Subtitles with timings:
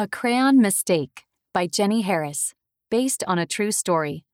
[0.00, 2.54] A Crayon Mistake by Jenny Harris,
[2.88, 4.24] based on a true story.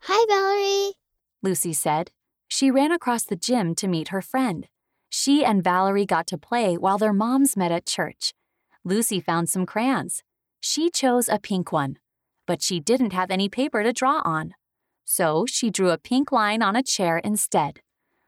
[0.00, 0.96] Hi, Valerie.
[1.42, 2.10] Lucy said.
[2.46, 4.68] She ran across the gym to meet her friend.
[5.08, 8.34] She and Valerie got to play while their moms met at church.
[8.84, 10.22] Lucy found some crayons.
[10.60, 11.96] She chose a pink one,
[12.46, 14.52] but she didn't have any paper to draw on.
[15.06, 17.80] So she drew a pink line on a chair instead.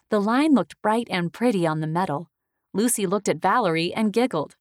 [0.09, 2.31] The line looked bright and pretty on the metal.
[2.73, 4.57] Lucy looked at Valerie and giggled.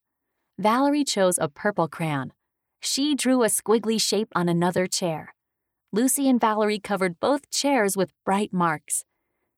[0.57, 2.31] Valerie chose a purple crayon.
[2.79, 5.35] She drew a squiggly shape on another chair.
[5.91, 9.03] Lucy and Valerie covered both chairs with bright marks.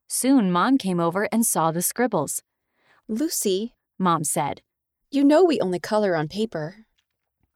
[0.08, 2.41] Soon Mom came over and saw the scribbles.
[3.08, 4.62] Lucy, Mom said.
[5.12, 6.86] you know we only color on paper.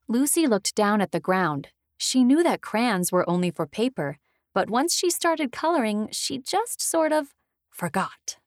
[0.07, 1.69] Lucy looked down at the ground.
[1.97, 4.17] She knew that crayons were only for paper,
[4.53, 7.33] but once she started coloring, she just sort of
[7.71, 8.37] forgot.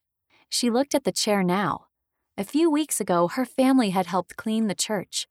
[0.49, 1.87] She looked at the chair now.
[2.37, 5.29] A few weeks ago, her family had helped clean the church.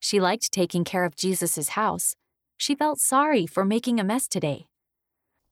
[0.00, 2.16] She liked taking care of Jesus' house.
[2.56, 4.66] She felt sorry for making a mess today.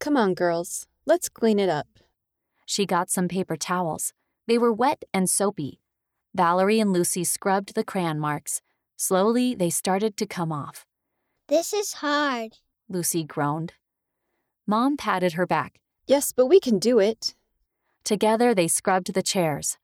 [0.01, 1.87] Come on, girls, let's clean it up.
[2.65, 4.15] She got some paper towels.
[4.47, 5.79] They were wet and soapy.
[6.35, 8.63] Valerie and Lucy scrubbed the crayon marks.
[8.97, 10.87] Slowly, they started to come off.
[11.49, 12.57] This is hard.
[12.89, 13.75] Lucy groaned.
[14.67, 15.81] Mom patted her back.
[16.07, 17.35] Yes, but we can do it.
[18.05, 19.77] Together, they scrubbed the chairs.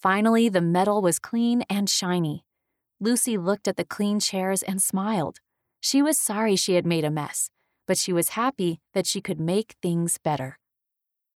[0.00, 2.44] Finally, the metal was clean and shiny.
[3.00, 5.40] Lucy looked at the clean chairs and smiled.
[5.80, 7.50] She was sorry she had made a mess,
[7.86, 10.57] but she was happy that she could make things better.